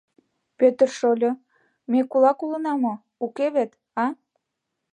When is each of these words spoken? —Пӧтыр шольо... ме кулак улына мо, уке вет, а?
—Пӧтыр 0.57 0.89
шольо... 0.99 1.31
ме 1.91 1.99
кулак 2.11 2.39
улына 2.45 2.73
мо, 2.81 2.93
уке 3.25 3.47
вет, 3.55 3.71
а? 4.03 4.05